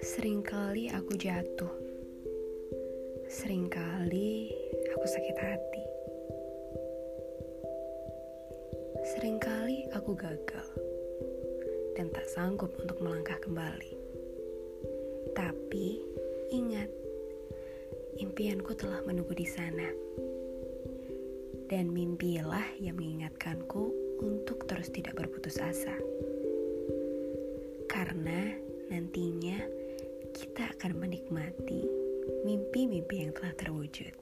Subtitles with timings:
[0.00, 1.68] Seringkali aku jatuh.
[3.28, 4.48] Seringkali
[4.96, 5.84] aku sakit hati.
[9.12, 10.68] Seringkali aku gagal
[11.92, 13.92] dan tak sanggup untuk melangkah kembali.
[15.36, 16.00] Tapi
[16.48, 16.88] ingat,
[18.16, 19.92] impianku telah menunggu di sana
[21.72, 25.96] dan mimpilah yang mengingatkanku untuk terus tidak berputus asa.
[27.88, 28.52] Karena
[28.92, 29.56] nantinya
[30.36, 31.88] kita akan menikmati
[32.44, 34.12] mimpi-mimpi yang telah terwujud.